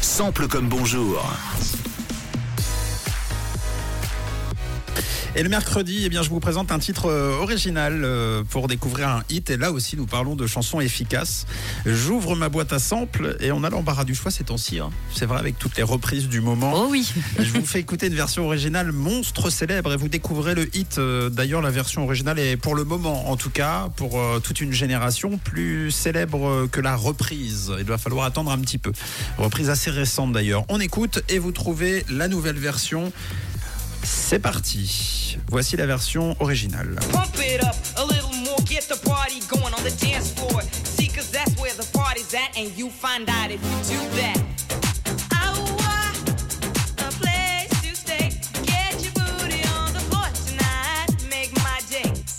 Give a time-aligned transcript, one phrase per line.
[0.00, 1.22] Sample comme bonjour.
[5.36, 9.08] Et le mercredi, eh bien, je vous présente un titre euh, original euh, pour découvrir
[9.08, 9.50] un hit.
[9.50, 11.46] Et là aussi, nous parlons de chansons efficaces.
[11.84, 14.78] J'ouvre ma boîte à samples et on a l'embarras du choix ces temps-ci.
[14.78, 14.90] hein.
[15.12, 16.72] C'est vrai, avec toutes les reprises du moment.
[16.76, 17.12] Oh oui.
[17.40, 20.98] Je vous fais écouter une version originale monstre célèbre et vous découvrez le hit.
[20.98, 24.72] Euh, D'ailleurs, la version originale est pour le moment, en tout cas, pour toute une
[24.72, 27.72] génération, plus célèbre que la reprise.
[27.80, 28.92] Il va falloir attendre un petit peu.
[29.38, 30.64] Reprise assez récente d'ailleurs.
[30.68, 33.12] On écoute et vous trouvez la nouvelle version.
[34.04, 35.38] C'est parti.
[35.48, 36.96] Voici la version originale.
[37.12, 40.60] Pump it up a little more, get the party going on the dance floor.
[40.84, 44.38] See, cause that's where the party's at, and you find out if you do that.
[45.32, 45.70] Oh.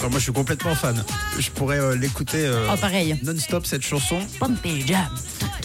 [0.00, 1.02] Alors, moi, je suis complètement fan.
[1.38, 3.18] Je pourrais euh, l'écouter euh, Oh, pareil.
[3.22, 4.18] non-stop cette chanson.
[4.86, 5.08] Jam.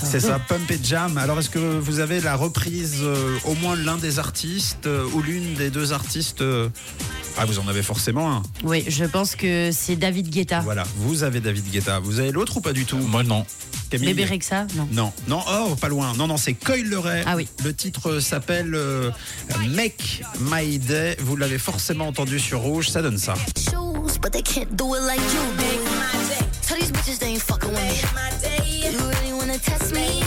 [0.04, 1.18] C'est ça, Pump et Jam.
[1.18, 5.22] Alors, est-ce que vous avez la reprise euh, au moins l'un des artistes euh, ou
[5.22, 6.70] l'une des deux artistes euh,
[7.38, 8.44] Ah, vous en avez forcément un.
[8.64, 10.62] Oui, je pense que c'est David Guetta.
[10.62, 12.00] Voilà, vous avez David Guetta.
[12.00, 12.98] Vous avez l'autre ou pas du tout?
[12.98, 13.46] Moi, non.
[13.90, 14.14] Camille?
[14.14, 14.88] Bébé Rexa Non.
[14.92, 16.14] Non, non, oh, pas loin.
[16.16, 17.24] Non, non, c'est Coil le Ray.
[17.26, 17.48] Ah oui.
[17.64, 19.10] Le titre s'appelle euh,
[19.70, 21.18] Make My Day.
[21.22, 23.34] Vous l'avez forcément entendu sur Rouge, ça donne ça.
[23.58, 25.58] shoes, but they can't do it like you do.
[25.58, 26.46] Make my day.
[26.62, 27.90] Tell these bitches they ain't fucking with me.
[27.90, 28.92] Make my day.
[28.92, 30.22] You really wanna test me?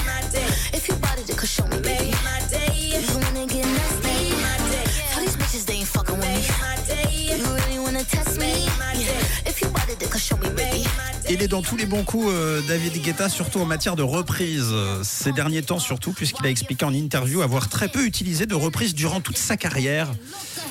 [0.72, 1.01] If you
[11.32, 14.66] Il est dans tous les bons coups, euh, David Guetta, surtout en matière de reprise.
[14.70, 18.54] Euh, Ces derniers temps, surtout, puisqu'il a expliqué en interview avoir très peu utilisé de
[18.54, 20.12] reprise durant toute sa carrière.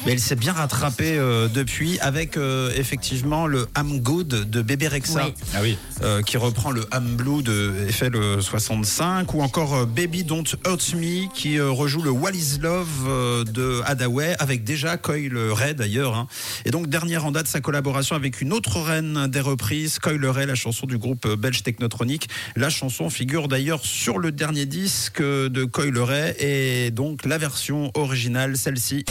[0.06, 2.38] Mais il s'est bien rattrapé euh, depuis avec
[2.76, 5.26] effectivement le I'm Good de Bébé Rexa.
[5.26, 5.34] Oui.
[5.56, 5.78] Ah oui.
[6.26, 11.60] qui reprend le I'm Blue de FL 65 ou encore Baby Don't Hurt Me qui
[11.60, 16.28] rejoue le What is Love de Hadaway avec déjà Coil Ray d'ailleurs hein.
[16.66, 20.51] et donc dernière en date sa collaboration avec une autre reine des reprises Coil Ray
[20.52, 22.28] la chanson du groupe belge Technotronic.
[22.58, 27.90] La chanson figure d'ailleurs sur le dernier disque de Coil Ray et donc la version
[27.94, 29.06] originale celle-ci.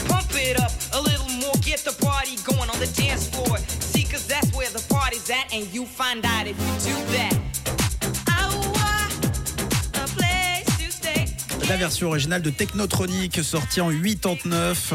[11.67, 14.93] La version originale de Technotronic sortie en 89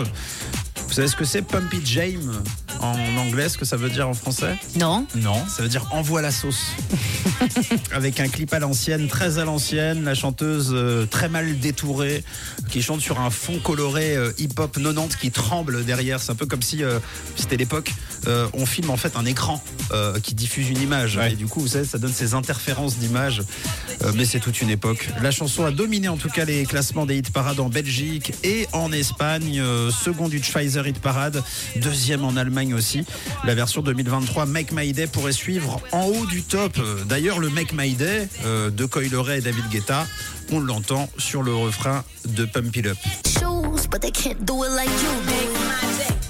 [0.86, 2.42] vous savez ce que c'est Pumpy Jam?
[2.80, 5.42] En anglais, ce que ça veut dire en français Non Non.
[5.48, 6.72] Ça veut dire envoie la sauce.
[7.92, 12.24] Avec un clip à l'ancienne, très à l'ancienne, la chanteuse euh, très mal détourée,
[12.70, 16.20] qui chante sur un fond coloré euh, hip-hop 90 qui tremble derrière.
[16.20, 16.98] C'est un peu comme si euh,
[17.36, 17.92] c'était l'époque,
[18.26, 21.16] euh, on filme en fait un écran euh, qui diffuse une image.
[21.16, 21.32] Ouais.
[21.32, 23.42] Et du coup, vous savez, ça donne ces interférences d'images.
[24.02, 25.08] Euh, mais c'est toute une époque.
[25.22, 28.66] La chanson a dominé en tout cas les classements des hit parades en Belgique et
[28.72, 29.60] en Espagne.
[29.60, 31.42] Euh, second du Pfizer Hit Parade,
[31.76, 33.04] deuxième en Allemagne aussi.
[33.44, 36.78] La version 2023 Make My Day pourrait suivre en haut du top.
[37.06, 40.06] D'ailleurs, le Make My Day euh, de Coil Ray et David Guetta,
[40.52, 42.98] on l'entend sur le refrain de Pump It Up.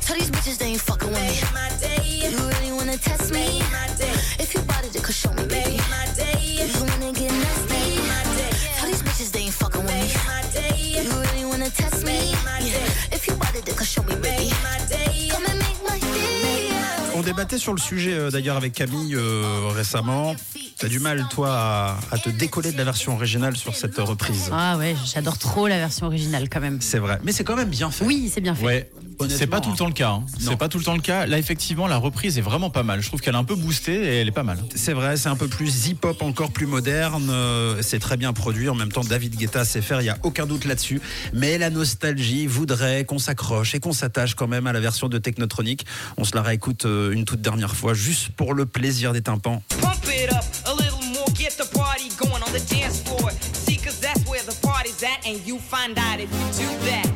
[0.06, 1.26] Tell these bitches they ain't fucking with me.
[1.26, 2.30] Make my day.
[2.30, 3.58] You really wanna test me?
[3.58, 4.12] Make my day.
[4.38, 5.76] If you bought it, then could show me, baby.
[5.76, 6.38] Make my day.
[6.62, 7.74] You wanna get nasty?
[7.74, 8.50] Make my day.
[8.78, 10.06] Tell these bitches they ain't fucking with me.
[10.06, 11.02] Make my day.
[11.02, 12.18] You really wanna test me?
[12.62, 13.14] Yeah.
[13.16, 14.50] If you bought it, then could show me, baby.
[14.50, 15.28] Make my day.
[15.28, 16.70] Come and make my day.
[17.16, 20.36] On débattait sur le sujet euh, d'ailleurs avec Camille euh, récemment.
[20.78, 24.50] T'as du mal, toi, à, à te décoller de la version originale sur cette reprise.
[24.52, 26.80] Ah ouais, j'adore trop la version originale quand même.
[26.82, 27.18] C'est vrai.
[27.24, 28.04] Mais c'est quand même bien fait.
[28.04, 28.64] Oui, c'est bien fait.
[28.64, 28.90] Ouais.
[29.28, 30.10] C'est pas tout le temps le cas.
[30.10, 30.24] hein.
[30.38, 31.26] C'est pas tout le temps le cas.
[31.26, 33.00] Là, effectivement, la reprise est vraiment pas mal.
[33.00, 34.58] Je trouve qu'elle a un peu boosté et elle est pas mal.
[34.74, 37.28] C'est vrai, c'est un peu plus hip-hop, encore plus moderne.
[37.30, 38.68] euh, C'est très bien produit.
[38.68, 41.00] En même temps, David Guetta sait faire, il n'y a aucun doute là-dessus.
[41.32, 45.18] Mais la nostalgie voudrait qu'on s'accroche et qu'on s'attache quand même à la version de
[45.18, 45.86] Technotronic.
[46.16, 49.62] On se la réécoute euh, une toute dernière fois, juste pour le plaisir des tympans.
[49.80, 53.30] Pump it up a little more, get the party going on the dance floor.
[53.52, 57.08] See, cause that's where the party's at, and you find out if you do that.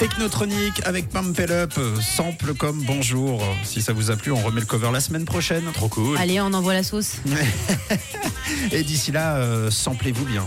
[0.00, 3.42] Technotronic avec Pump It Up, euh, sample comme bonjour.
[3.64, 5.64] Si ça vous a plu, on remet le cover la semaine prochaine.
[5.74, 6.16] Trop cool.
[6.16, 7.16] Allez, on envoie la sauce.
[8.72, 10.46] Et d'ici là, euh, samplez-vous bien.